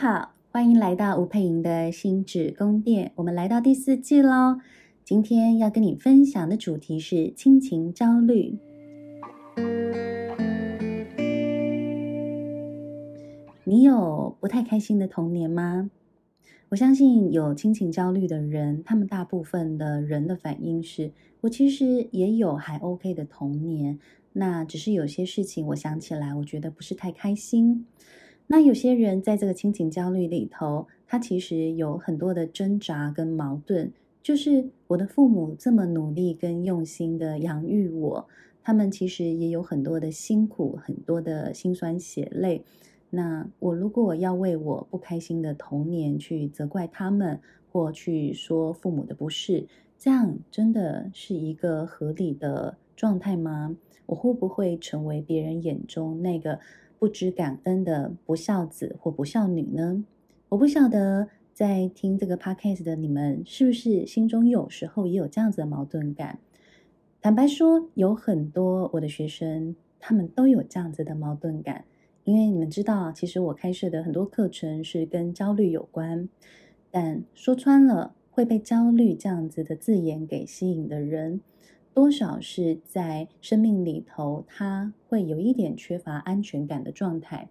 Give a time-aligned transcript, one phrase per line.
[0.00, 3.10] 好，欢迎来到吴佩莹的心智宫殿。
[3.16, 4.60] 我们来到第四季喽。
[5.04, 8.56] 今天要跟你分享的主题是亲情焦虑。
[13.64, 15.90] 你有不太开心的童年吗？
[16.68, 23.98] 我相信有亲情焦虑的人，他们大部分的人的反应是：我其实也有还 OK 的童年，
[24.34, 27.84] 那只是有些事情我想起来，我觉得不是太开心。
[28.50, 38.26] 那有些人在这个亲情焦虑里头，他其实有很多的挣扎跟矛盾，就是我的父母这么努力跟用心的养育我，
[38.62, 42.64] 他们其实也有很多的辛苦，很多的辛酸血泪。
[43.10, 47.38] 那我如果要为我不开心的童年去责怪他们，
[47.70, 49.66] 或去说父母的不是，
[49.98, 53.76] 这样真的是一个合理的状态吗？
[54.06, 56.58] 我会不会成为别人眼中那个
[56.98, 60.04] 不知感恩的不孝子或不孝女呢？
[60.48, 66.40] 我不晓得在听这个 podcast 的你们是不是心中有时候也有这样子的矛盾感？
[67.20, 71.84] 坦白说，有很多我的学生，他们都有这样子的矛盾感，
[72.24, 76.28] 因为你们知道，其实我开设的很多课程是跟焦虑有关，
[76.90, 81.40] 但说穿了，会被焦虑这样子的字眼给吸引的人。
[81.98, 87.48] 多少是在生命里头，他会有一点缺乏安全感的状态。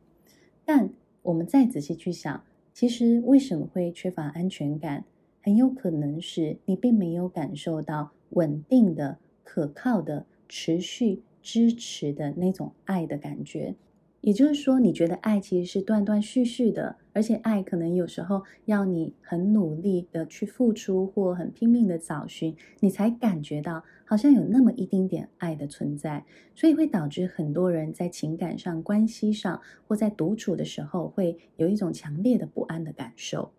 [0.63, 0.89] 但
[1.21, 5.03] 我们再仔细去想，其实为什么会缺乏安全感？
[5.41, 13.75] 很有可能是你并没有感受到稳定的、可靠的、持续支持的那种爱的感觉。
[14.21, 33.51] 也就是说，你觉得爱其实是断断续续的，而且爱可能有时候要你很努力的去付出，或很拼命的找寻，你才感觉到好像有那么一丁点爱的存在，所以会导致很多人在情感上、关系上，或在独处的时候，会有一种强烈的不安的感受。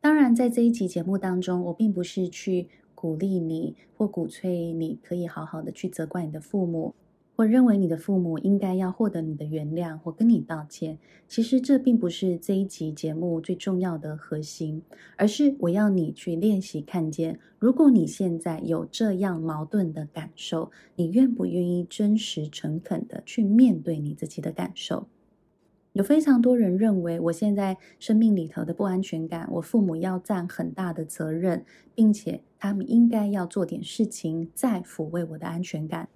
[0.00, 6.94] 当然，在这一集节目当中，我并不是去鼓励你或鼓吹你可以好好的去责怪你的父母。
[7.38, 14.82] 或认为你的父母应该要获得你的原谅或跟你道歉，其实这并不是这一集节目最重要的核心，
[15.16, 25.06] 而是我要你去练习看见，如果你现在有这样矛盾的感受，你愿不愿意真实诚恳的去面对你自己的感受？
[25.92, 36.08] 有非常多人认为，我现在生命里头的不安全感，我父母要占很大的责任，并且他们应该要做点事情，再抚慰我的安全感。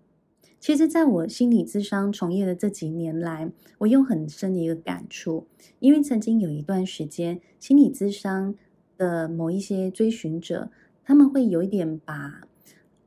[0.63, 5.49] 其实，在我心理咨商从业的这几年来，我有很深的一个感触，
[5.81, 8.55] 因为曾经有一段时间，心理咨商
[8.97, 10.71] 的某一些追寻者，
[11.03, 12.43] 他们会有一点把，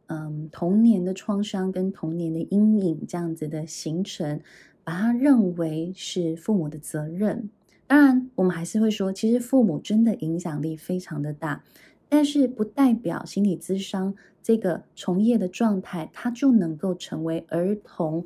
[0.08, 4.42] 嗯，童年的创伤跟童年的阴影这样子的形成，
[4.84, 7.50] 把它认为是父母的责任。
[7.88, 11.64] 当然，我们还是会说，其实父母真的影响力非常的大。
[12.10, 18.26] 但是不代表心理咨商这个从业的状态，它就能够成为儿童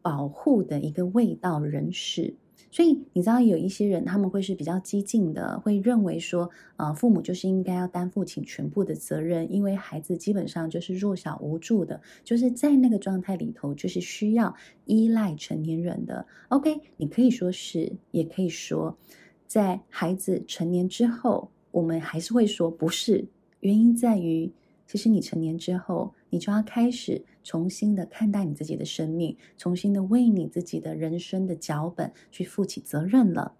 [0.00, 2.34] 保护的一个味道人士。
[2.70, 14.54] 所以你知道有一些人他们会是比较激进的，会认为说，呃，父母就是应该要担负起全部的责任，因为孩子基本上就是弱小无助的，就是在那个状态里头就是需要
[14.86, 16.26] 依赖成年人的。
[16.48, 18.96] OK，你可以说是，也可以说，
[19.46, 21.50] 在孩子成年之后。
[21.72, 23.26] 我们还是会说不是，
[23.60, 24.52] 原因在于，
[24.86, 33.54] 其实你成年之后，你就要开始重新的看待你自己的生命，重新的为你自己的人生的脚本去负起责任了。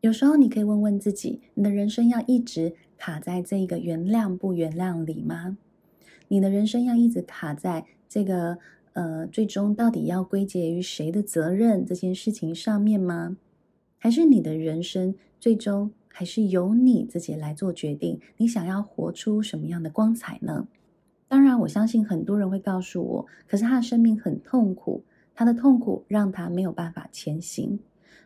[0.00, 5.58] 有时候你可以问问自己，你的人生要一直卡在这个原谅不原谅里吗？
[6.28, 8.58] 你的人生要一直卡在这个
[8.94, 13.36] 呃，最终到底要归结于谁的责任这件事情上面吗？
[13.98, 15.90] 还是你的人生最终？
[16.18, 20.66] 还是由你自己来做决定，你想要活出什么样的光彩呢？
[21.28, 25.04] 当然，我相信很多人会告诉我，可是他的生命很痛苦，
[25.34, 27.78] 他的痛苦让他没有办法前行。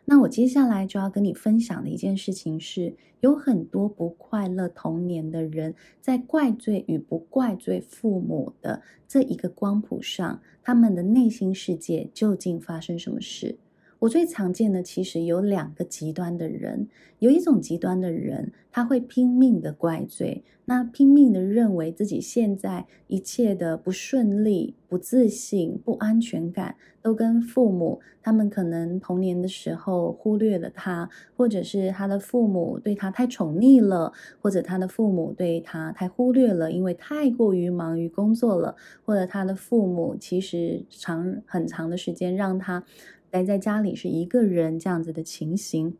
[0.05, 13.57] 那我接下来就要跟你分享的一件事情是，有很多不快乐童年的人，在怪罪与不怪罪父母的这一个光谱上，他们的内心世界究竟发生什么事？
[14.01, 16.87] 我最常见的其实有两个极端的人，
[17.19, 31.07] 有一种极端的人，他会拼命的怪罪，那拼命的认为自己现在一切的不顺利、不自信、不安全感，都跟父母他们可能童年的时候忽略了他，
[31.37, 34.11] 或者是他的父母对他太宠溺了，
[34.41, 38.75] 或者他的父母对他太忽略了，因为太过于忙于工作了，
[39.05, 42.83] 或者他的父母其实长很长的时间让他。
[43.31, 45.95] 待在家里是一个人这样子的情形，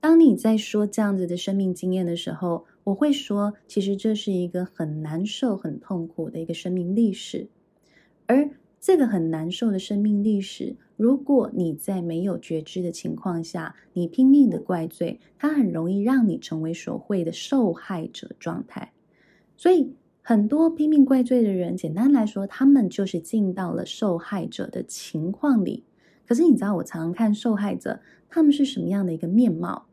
[0.00, 7.48] 当你在说这样子的生命经验的时候，我会说，其实这是一个很难受、很痛苦的一个生命历史。
[8.26, 8.48] 而
[8.80, 18.92] 这个很难受的生命历史，如果你在没有觉知的情况下，你拼命的怪罪，它很容易让你成为所谓的受害者状态。
[19.54, 19.92] 所以，
[20.22, 25.84] 很多拼命怪罪的人，简单来说，他们就是进到了受害者的情况里。
[26.30, 27.98] 可是，你知道，我常常看受害者，
[28.28, 29.86] 他们是什么样的一个面貌？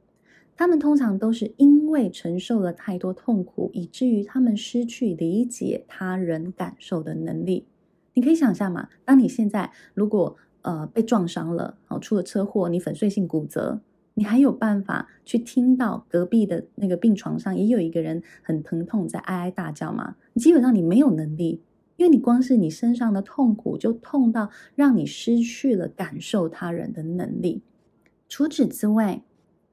[0.56, 7.66] 他们通常都是因为承受了太多痛苦，以至于他们失去理解他人感受的能力。
[8.14, 8.88] 你可以想象嘛？
[9.04, 13.82] 当你现在如果呃被撞伤了，哦，出了车祸，你粉碎性骨折，
[14.14, 20.18] 你还有办法去听到隔壁的那个病床上也有一个人很疼痛在哀哀大叫吗？
[20.36, 21.64] 基本上你没有能力，
[21.98, 27.62] 因为你光是你身上的痛苦就痛到让你失去了感受他人的能力。
[28.30, 29.24] 除此之外，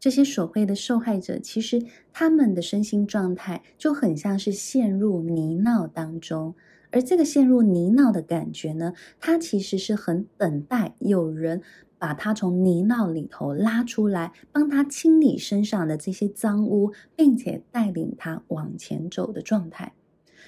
[0.00, 1.82] 这些所谓的受害者，其实
[2.12, 6.54] 他们的身心状态就很像是陷入泥淖当中。
[6.90, 11.60] 而这个陷入泥淖的感觉呢，它其实是很等待有人
[11.98, 19.94] 把他从泥淖里头拉出来，帮他清理身上的这些脏污，并且带领他往前走的状态。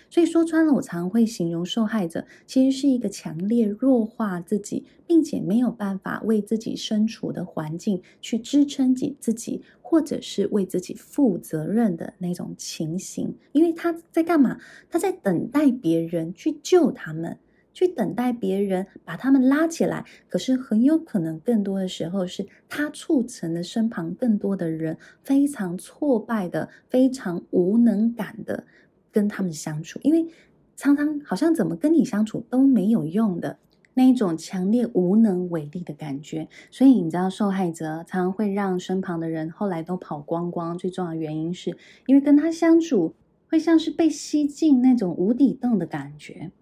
[0.09, 13.37] 所以说穿了，我常会形容受害者其实是一个强烈弱化自己，并且没有办法为自己身处的环境去支撑起自己，或者是为自己负责任的那种情形。
[13.53, 14.59] 因为他在干嘛？
[14.89, 17.39] 他在等待别人去救他们，
[17.75, 20.05] 去等待别人把他们拉起来。
[20.29, 28.65] 可是很有可能更多的时候是他促成了身旁更多的人非常挫败的、非常无能感的。
[29.17, 30.27] 跟他们相处，因为
[30.77, 33.57] 常常好像怎么跟你相处都没有用的
[33.95, 40.77] 那一种强烈无能为力的感觉，所以你知道，受害者常常会让身旁的人后来都跑光光。
[40.77, 41.75] 最重要的原因是
[42.05, 43.15] 因为跟他相处
[43.49, 46.53] 会像是被吸进那种无底洞的感觉。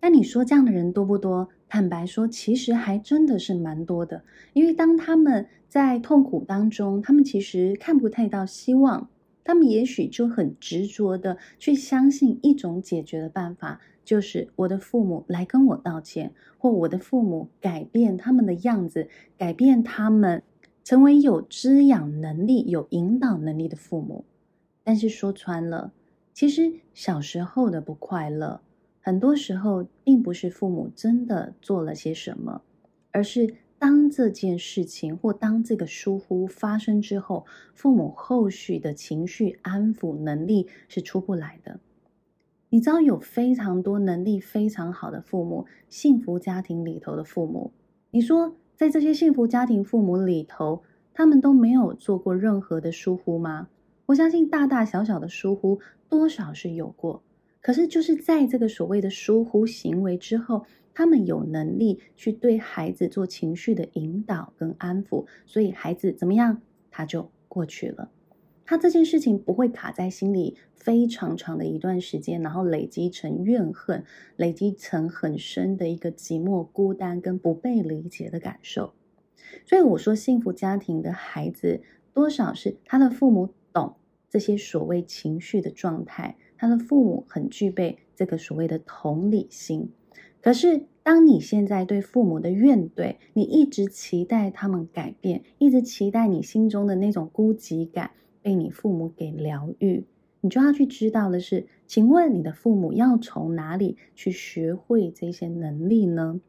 [0.00, 1.48] 但你说这样的人多不多？
[1.68, 4.24] 坦白说，其实还真的是蛮多的。
[4.52, 9.08] 因为当他们在痛苦当中，他们其实看不太到希望。
[9.50, 20.44] 他们也许就很执着的去相信一种解决的办法，就是我的父母来跟我道歉，或我的父母改变他们的样子，改变他们，
[20.84, 24.24] 成为有滋养能力、有引导能力的父母。
[24.84, 25.92] 但是说穿了，
[26.32, 28.60] 其实小时候的不快乐，
[29.00, 32.62] 很多时候并不是父母真的做了些什么，
[33.10, 33.56] 而是。
[33.80, 41.80] 当这件事情或当这个疏忽发生之后，父母后续的情绪安抚能力是出不来的。
[42.68, 47.72] 你知道有非常多能力非常好的父母，幸福家庭里头的父母，
[48.10, 50.82] 你说在这些幸福家庭父母里头，
[51.14, 53.68] 他们都没有做过任何的疏忽吗？
[54.04, 57.22] 我相信大大小小的疏忽多少是有过，
[57.62, 60.66] 可是就是在这个所谓的疏忽行为之后。
[60.94, 66.60] 他们有能力去对孩子做情绪的引导跟安抚，所以孩子怎么样，
[66.90, 68.10] 他就过去了。
[68.64, 74.04] 他这件事情不会卡在心里非常长的一段时间，然后累积成怨恨，
[74.36, 78.94] 累积成很深的一个寂寞、孤单跟不被理解的感受。
[79.66, 81.82] 所以我说，幸福家庭的孩子
[82.14, 83.96] 多少是他的父母懂
[84.28, 89.90] 这些所谓情绪的状态，他的父母很具备这个所谓的同理心。
[90.42, 100.04] 可是，当你现在对父母的怨怼，你一直期待他们改变，一直期待你心中的那种孤寂感被你父母给疗愈，
[100.40, 106.40] 你就要去知道的是，请问你的父母要从哪里去学会这些能力呢？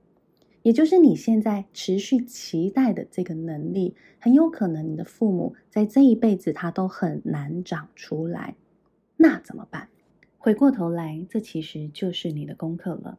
[0.63, 8.55] 也就是你现在持续期待的这个能力，很有可能你的父母在这一辈子他都很难长出来，
[9.17, 9.89] 那怎么办？
[10.37, 13.17] 回过头来，这其实就是你的功课了。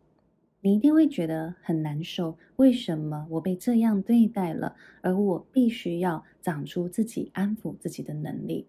[0.65, 8.69] 你一定会觉得很难受，为什么我被这样对待了，而我必须要长出自己安抚自己的能力？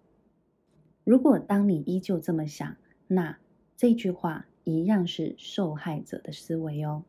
[1.04, 2.76] 如果当你依旧这么想，
[3.08, 3.38] 那
[3.78, 7.04] 这句话一样是受害者的思维哦。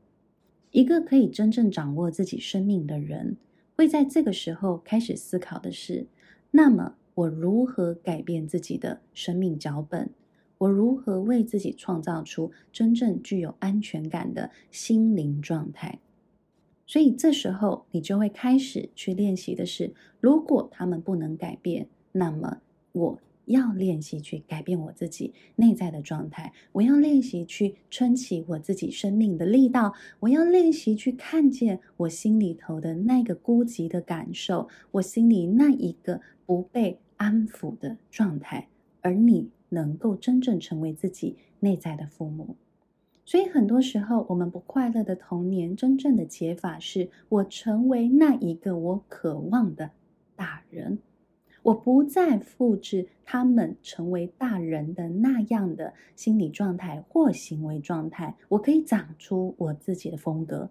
[0.70, 3.38] 一个可以真正掌握自己生命的人，
[3.76, 6.06] 会在这个时候开始思考的是：
[6.50, 10.10] 那么我如何改变自己的生命脚本？
[10.64, 15.98] 我如何为自己创造出真正具有安全感的心灵状态？
[16.86, 26.52] 所以这时候你就会开始去练习的是：如果他们不能改变，那么我要练习去改变我自己内在的状态。
[26.72, 29.92] 我要练习去撑起我自己生命的力道。
[30.20, 38.68] 我要练习去看见我心里头的那个孤寂的感受，我心里那一个不被安抚的状态，
[39.02, 42.56] 而你能够真正成为自己内在的父母。
[43.26, 49.90] 所以很多时候，我们不快乐的童年，真正的解法是我成为那一个我渴望的
[50.36, 50.98] 大人。
[51.62, 60.68] 我不再复制他们成为大人的那样的心理状态或行为状态，我可以长出我自己的风格。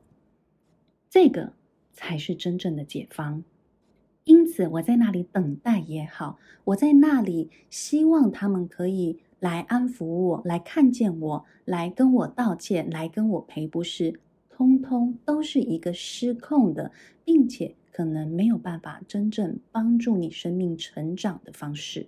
[1.09, 1.53] 这个
[1.91, 3.43] 才是真正的解方。
[4.25, 16.91] 因此，我在那里等待也好，我在那里希望他们可以来安抚我，来看见我，来跟我道歉，来跟我赔不是，通通都是一个失控的，
[17.23, 17.75] 并且。
[17.95, 22.07] 可能没有办法真正帮助你生命成长的方式，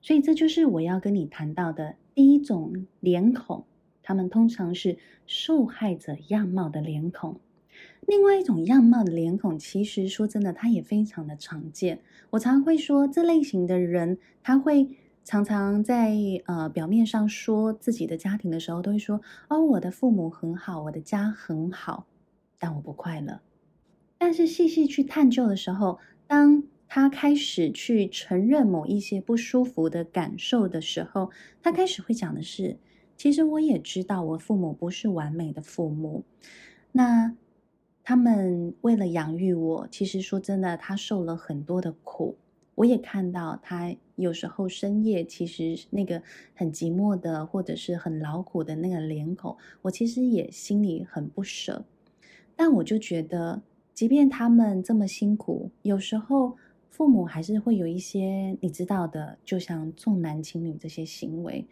[0.00, 3.64] 所以这就是我要跟你谈到的第一种脸孔，
[4.02, 7.38] 他们通常是受害者样貌的脸孔。
[8.06, 12.00] 另外一种样貌的脸孔，其实说真的，它也非常的常见。
[12.30, 14.88] 我常会说，这类型的人，他会
[15.24, 22.06] 常常在呃表面上说自己的家庭的时候，都会说：“哦，我的父母很好，我的家很好，
[22.58, 23.40] 但我不快乐。”
[24.18, 31.30] 但是细细去探究的时候，当他开始去承认某一些不舒服的感受的时候，
[31.62, 32.76] 他开始会讲的是：
[33.16, 36.24] 其实我也知道我父母不是完美的父母，
[36.92, 37.34] 那
[38.02, 42.36] 他们为了养育我，其实说真的，他受了很多的苦。
[42.74, 46.22] 我也看到他有时候深夜其实那个
[46.54, 51.84] 很寂寞的，或者是很劳苦的那个脸孔，我其实也心里很不舍。
[52.56, 53.62] 但我就觉得。
[53.94, 56.56] 即便他们这么辛苦，有时候
[56.88, 61.68] 父母还是会有一些你知道的，就像重男轻女这些行为，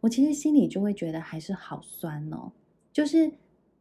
[0.00, 2.52] 我其实心里就会觉得还是好酸哦。
[2.92, 3.32] 就是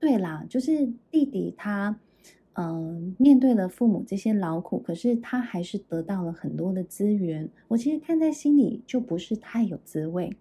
[0.02, 1.96] 对啦，就是弟弟他，
[2.54, 7.48] 嗯、面对了父母这些劳苦，可是他还是得到了很多的资源。
[7.68, 10.36] 我其实看在心里就不是太有滋味，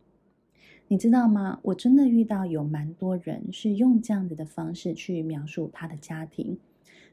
[0.89, 1.61] 你知道吗？
[1.63, 6.59] 我真的遇到有蛮多人是用这样子的方式去描述他的家庭。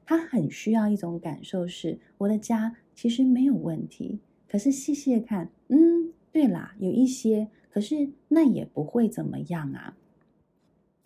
[0.06, 4.20] 他很需要一种感受是，我的家其实没有问题。
[4.48, 9.98] 可是细细看，嗯，对啦，有一些，可是那也不会怎么样啊。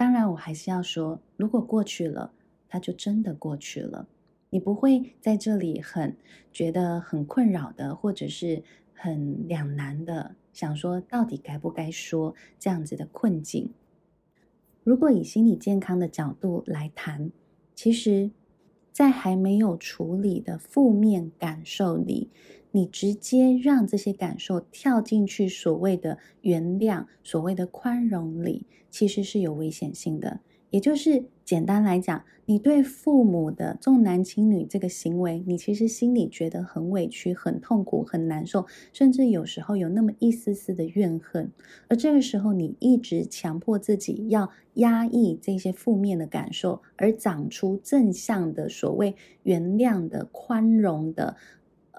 [0.01, 2.34] 当然，我还是要说，如果过去了，
[2.67, 4.08] 它就真的过去了。
[4.50, 6.17] 你不会在这里很
[6.51, 8.63] 觉得很困扰的，或者是
[8.96, 13.72] 很两难的，想说到底该不该说这样子的困境。
[14.84, 17.29] 如果以心理健康的角度来谈，
[17.75, 18.31] 其实。
[18.93, 22.29] 在还没有处理的负面感受里，
[22.71, 30.39] 你直接让这些感受跳进去所谓的原谅、所谓的宽容里，其实是有危险性的。
[30.69, 41.51] 也就是简单来讲，你对父母的重男轻女这个行为，你其实心里觉得很委屈、很痛苦、很难受，甚至有时候有那么一丝丝的怨恨。
[41.89, 49.13] 而这个时候，你一直强迫自己要压抑这些负面的感受，而长出正向的所谓
[49.43, 51.35] 原谅的、宽容的、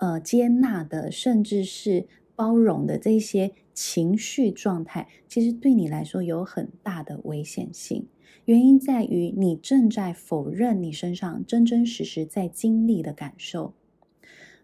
[0.02, 8.08] 呃接纳的，甚至是包容的这些情绪状态，其实对你来说有很大的危险性。
[8.46, 13.74] 原因在于你正在否认你身上真真实实在经历的感受。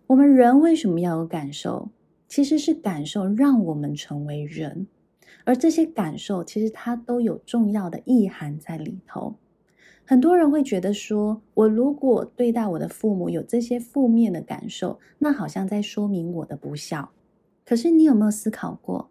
[0.09, 1.91] 我们人为什么要有感受？
[2.27, 4.89] 其实是感受让我们成为人，
[5.45, 9.37] 而这些感受其实它都有重要的意涵在里头。
[10.11, 17.11] 很多人会觉得说，我如果对待我的父母有这些负面的感受，那好像在说明我的不孝。
[17.63, 19.11] 可是你有没有思考过，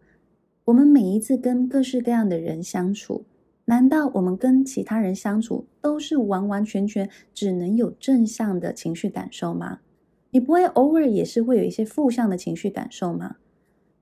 [0.65, 3.25] 我们每一次跟各式各样的人相处，
[3.65, 9.81] 难道我们跟其他人相处都是完完全全只能有正向的情绪感受吗？
[10.31, 13.35] 你不会偶尔也是会有一些负向的情绪感受吗？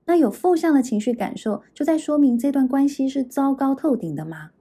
[0.06, 4.52] 那有负向的情绪感受，就在说明这段关系是糟糕透顶的吗？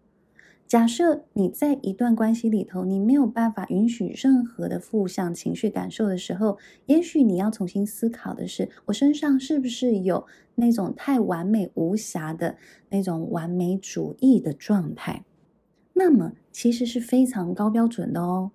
[0.67, 6.57] 假设你在一段关系里头，你没有办法允许任何的负向情绪感受的时候，
[6.87, 12.57] 也许你要重新思考的是：我身上是不是有那种太完美无瑕的
[12.89, 15.23] 那种完美主义的状态？
[15.93, 18.49] 那么其实是非常高标准的哦。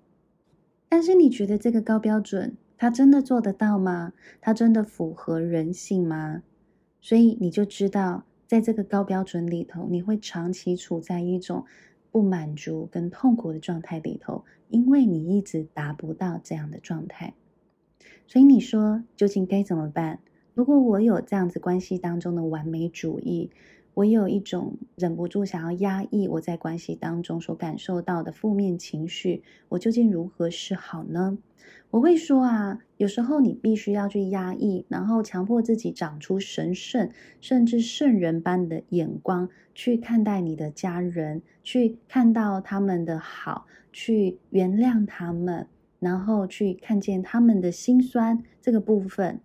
[0.89, 4.13] 但是你觉得这个高标准，它真的做得到吗？
[4.41, 6.43] 它真的符合人性吗？
[7.01, 11.65] 所以你就知道，在这个高标准里头，你会长期处在一种。
[12.11, 17.35] 不满足跟痛苦的状态里头，因为你一直达不到这样的状态，
[18.27, 20.21] 所以你说究竟该怎么办？
[20.55, 23.51] 如果我有这样子关系当中的完美主义，
[24.01, 31.37] 我有一种忍不住想要压抑我在关系当中所感受到的负面情绪，我究竟如何是好呢？
[31.91, 37.11] 我会说啊，有时候你必须要去压抑，然后强迫自己长出神圣
[37.43, 45.67] 甚至圣人般的眼光去看待你的家人，去看到他们的好，去原谅他们，
[45.99, 49.41] 然后去看见他们的辛酸这个部分。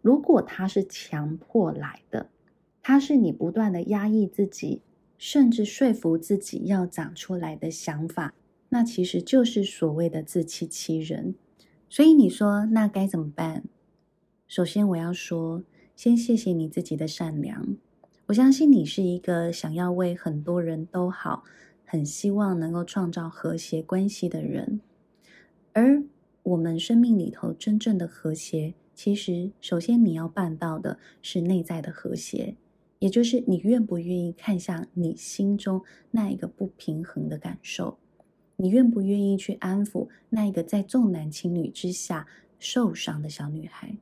[0.00, 2.26] 如果他是强迫来的，
[2.82, 4.82] 他是你不断的压抑自己，
[5.16, 8.34] 甚至说服自己要长出来的想法，
[8.70, 11.34] 那其实就是所谓的自欺欺人。
[11.88, 13.64] 所以你说那该怎么办？
[14.48, 15.62] 首先我要说，
[15.94, 17.76] 先谢谢你自己的善良。
[18.26, 21.44] 我相信你是一个想要为很多人都好，
[21.84, 24.80] 很希望能够创造和谐关系的人。
[25.72, 26.02] 而
[26.42, 32.56] 我们生命里头真正的和谐，其实首先你要办到的是内在的和谐，
[33.02, 35.82] 也就是你愿不愿意看向你心中
[36.12, 37.98] 那一个不平衡的感受。
[38.54, 42.28] 你愿不愿意去安抚那一个在重男轻女之下
[42.60, 43.96] 受伤的小女孩？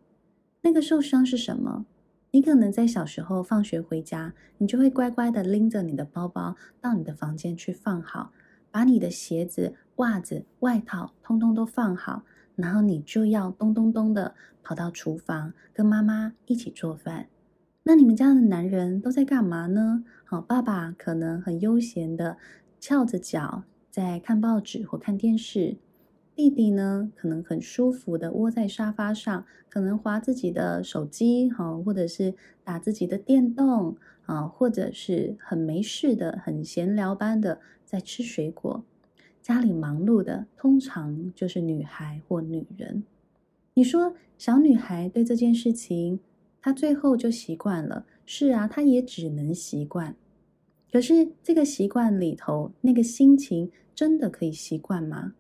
[0.61, 1.87] 那个受伤是什么？
[2.33, 8.33] 你可能在小时候放学回家，你就会乖乖的拎着你的包包到你的房间去放好，
[8.71, 12.23] 把你的鞋子、袜子、外套通通都放好，
[12.54, 17.30] 然后你就要咚咚咚的跑到厨房跟妈妈一起做饭。
[17.90, 20.04] 那你们家的男人都在干嘛呢？
[20.25, 22.37] 好，爸爸可能很悠闲的
[22.78, 23.64] 翘着脚。
[23.90, 25.76] 在看报纸或看电视，
[26.37, 38.85] 弟弟呢，可能很舒服的窝在沙发上，可能划自己的手机，哈，或者是打自己的电动，啊，或者是很没事的、很闲聊般的在吃水果。
[39.42, 43.02] 家里忙碌的，通常就是女孩或女人。
[43.75, 46.20] 你说小女孩对这件事情，
[46.62, 48.07] 他最后就习惯了。
[48.26, 50.14] 是啊，他也只能习惯。
[50.93, 55.34] 可是这个习惯里头，那个心情真的可以习惯吗？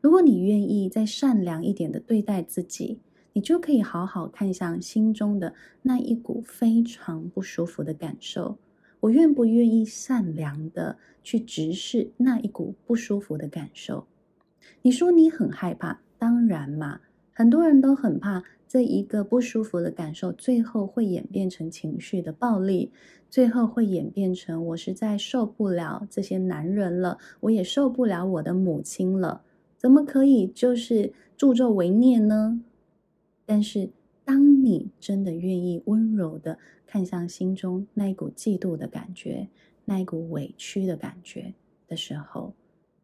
[0.00, 3.00] 如果你愿意再善良一点的对待自己，
[3.32, 8.58] 你就可以好好看向心中的那一股非常不舒服的感受。
[9.00, 14.06] 我愿不愿意善良的去直视那一股不舒服的感受？
[14.82, 17.00] 你说你很害怕，当然嘛，
[17.32, 18.42] 很多人都很怕。
[18.68, 22.92] 这一个不舒服的感受，最后会演变成情绪的暴力，
[23.30, 29.40] 最后会演变成我实在受不了这些男人了，我也受不了我的母亲了，
[29.78, 32.62] 怎么可以就是助纣为虐呢？
[33.46, 33.88] 但是，
[34.22, 39.48] 当你真的愿意温柔的看向心中那一股嫉妒的感觉，
[39.86, 41.54] 那一股委屈的感觉
[41.86, 42.52] 的时候，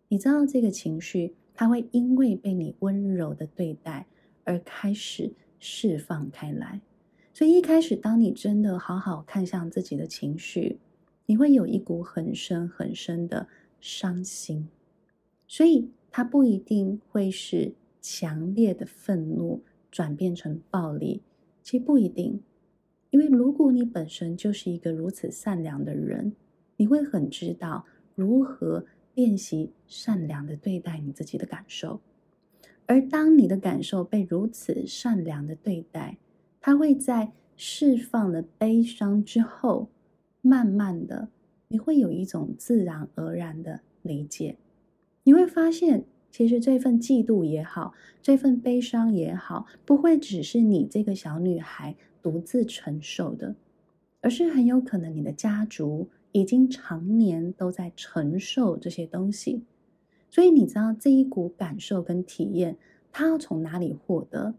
[0.08, 4.06] 你知道这个情绪，它会因为被你温柔的对待
[4.44, 5.32] 而开始。
[5.66, 6.78] 释放开来，
[7.32, 10.78] 所以一开始，当你真的好好看向自己的情绪，
[11.24, 13.48] 你会有一股很深很深的
[13.80, 14.68] 伤心。
[15.48, 17.72] 所以它不一定会是
[18.02, 21.22] 强烈的愤怒转变成暴力，
[21.62, 22.42] 其实不一定。
[23.08, 26.34] 因为如果你本身就是一个如此善良的人，
[26.76, 32.02] 你会很知道如何练习善良的对待你自己的感受。
[32.86, 36.18] 而当你的感受被如此善良的对待，
[36.60, 39.88] 它会在释放了悲伤之后，
[40.42, 41.28] 慢慢的，
[41.68, 44.56] 你会有一种自然而然的理解。
[45.22, 53.54] 你会发现，其实这份嫉妒也好，这份悲伤也好，不会只是你这个小女孩独自承受的，
[54.20, 59.62] 而是很有可能你的家族已经常年都在承受这些东西。
[60.34, 62.76] 所以你知道这一股感受跟体验，
[63.12, 64.56] 它要从哪里获得？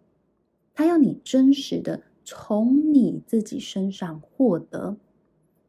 [0.73, 4.95] 它要你真实的从你自己身上获得。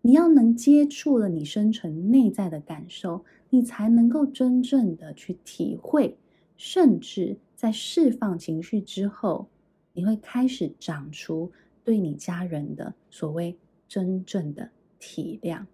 [0.02, 6.16] 你要能接触了你深层内在的感受，你才能够真正的去体会，
[6.56, 9.48] 甚至在释放情绪之后，
[9.92, 11.50] 你会开始长出
[11.82, 15.66] 对你家人的所谓真正的体谅。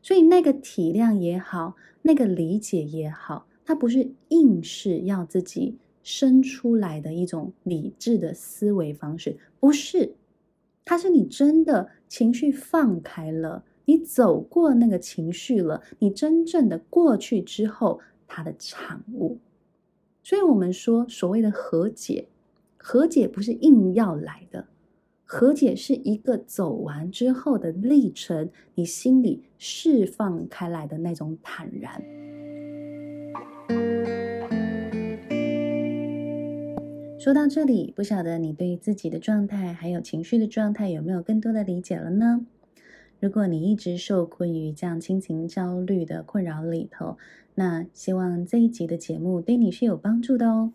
[0.00, 3.45] 所以那个体谅也好，那个理解也好。
[3.66, 10.14] 它不是硬是要自己生出来的一种理智的思维方式，不是，
[10.84, 19.38] 它是你真的情绪放开了，你走过那个情绪了，你真正的过去之后，它的产物。
[20.22, 22.28] 所以我们说所谓的和解，
[22.76, 24.68] 和解不是硬要来的，
[25.24, 32.00] 和解是一个走完之后的历程，你心里释放开来的那种坦然。
[37.26, 42.46] 说到这里，不晓得你对自己的状态还有情绪的状态有没有更多的理解了呢？
[43.18, 47.18] 如果你一直受困于这样亲情焦虑的困扰里头，
[47.56, 50.72] 那希望这一集的节目对你是有帮助的哦。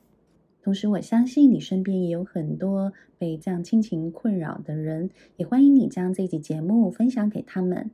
[0.61, 7.91] 同时，我相信你身边也有很多被这样亲情困扰的人，也欢迎你将这集节目分享给他们。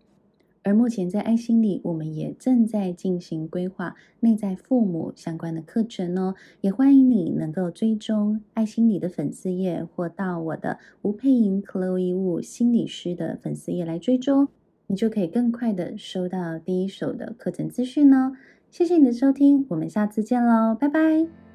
[0.68, 14.50] 而目前在爱心理，我们也正在进行规划内在父母相关的课程哦，也欢迎你能够追踪爱心理的粉丝页，或到我的吴佩莹 Chloe Wu 心理师的粉丝页来追踪，
[14.88, 18.34] 你就可以更快的收到第一手的课程资讯哦。
[18.70, 21.47] 谢谢你的收听，我们下次见喽，拜拜。